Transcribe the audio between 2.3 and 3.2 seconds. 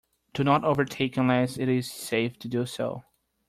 to do so.